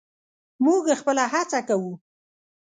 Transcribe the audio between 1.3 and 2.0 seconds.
هڅه کوو.